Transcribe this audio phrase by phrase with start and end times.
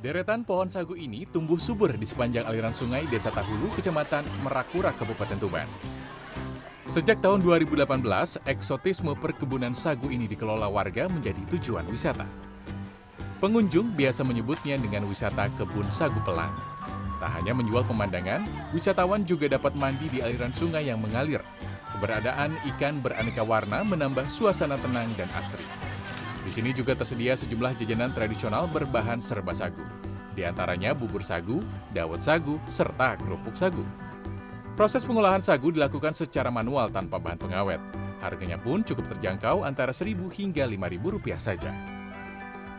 [0.00, 5.36] Deretan pohon sagu ini tumbuh subur di sepanjang aliran sungai Desa Tahulu, Kecamatan Merakura, Kabupaten
[5.36, 5.68] Tuban.
[6.88, 12.24] Sejak tahun 2018, eksotisme perkebunan sagu ini dikelola warga menjadi tujuan wisata.
[13.44, 16.56] Pengunjung biasa menyebutnya dengan wisata kebun sagu pelang.
[17.20, 18.40] Tak hanya menjual pemandangan,
[18.72, 21.44] wisatawan juga dapat mandi di aliran sungai yang mengalir.
[21.92, 25.68] Keberadaan ikan beraneka warna menambah suasana tenang dan asri.
[26.40, 29.84] Di sini juga tersedia sejumlah jajanan tradisional berbahan serba sagu.
[30.32, 31.60] Di antaranya bubur sagu,
[31.92, 33.84] dawet sagu, serta kerupuk sagu.
[34.72, 37.82] Proses pengolahan sagu dilakukan secara manual tanpa bahan pengawet.
[38.24, 41.72] Harganya pun cukup terjangkau antara Rp1.000 hingga Rp5.000 saja.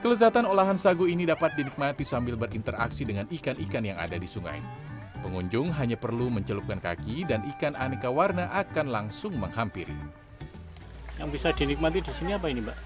[0.02, 4.58] Kelezatan olahan sagu ini dapat dinikmati sambil berinteraksi dengan ikan-ikan yang ada di sungai.
[5.22, 10.21] Pengunjung hanya perlu mencelupkan kaki dan ikan aneka warna akan langsung menghampiri.
[11.22, 12.78] Yang bisa dinikmati di sini apa ini, Mbak?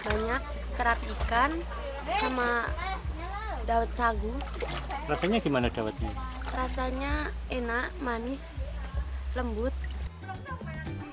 [0.00, 0.42] banyak
[0.78, 1.50] terapi ikan
[2.22, 2.68] sama
[3.68, 4.32] daun sagu
[5.10, 6.08] Rasanya gimana dawetnya?
[6.50, 8.62] rasanya enak manis
[9.38, 9.74] lembut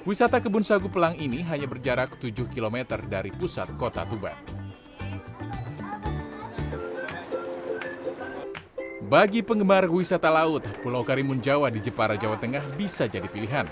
[0.07, 4.39] Wisata kebun sagu pelang ini hanya berjarak 7 km dari pusat kota Tuban.
[9.03, 13.67] Bagi penggemar wisata laut, Pulau Karimun Jawa di Jepara, Jawa Tengah bisa jadi pilihan.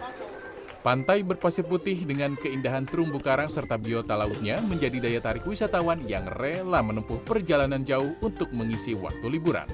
[0.86, 6.30] Pantai berpasir putih dengan keindahan terumbu karang serta biota lautnya menjadi daya tarik wisatawan yang
[6.38, 9.66] rela menempuh perjalanan jauh untuk mengisi waktu liburan.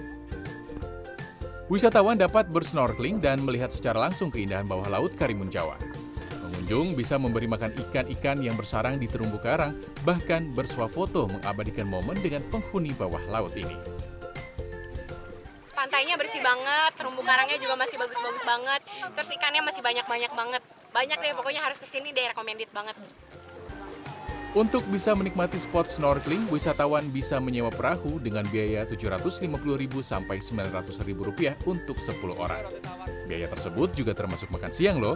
[1.67, 5.75] Wisatawan dapat bersnorkeling dan melihat secara langsung keindahan bawah laut Karimun Jawa.
[6.31, 9.75] Pengunjung bisa memberi makan ikan-ikan yang bersarang di terumbu karang,
[10.07, 13.75] bahkan bersuah foto mengabadikan momen dengan penghuni bawah laut ini.
[15.75, 18.79] Pantainya bersih banget, terumbu karangnya juga masih bagus-bagus banget,
[19.11, 20.63] terus ikannya masih banyak-banyak banget.
[20.91, 22.95] Banyak deh, pokoknya harus ke sini deh, recommended banget.
[24.51, 31.95] Untuk bisa menikmati spot snorkeling, wisatawan bisa menyewa perahu dengan biaya Rp750.000 sampai Rp900.000 untuk
[31.95, 32.67] 10 orang.
[33.31, 35.15] Biaya tersebut juga termasuk makan siang loh.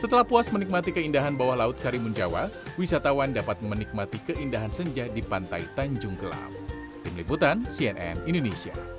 [0.00, 2.48] Setelah puas menikmati keindahan bawah laut Karimun Jawa,
[2.80, 6.48] wisatawan dapat menikmati keindahan senja di pantai Tanjung Gelap.
[7.04, 8.97] Tim Liputan CNN Indonesia.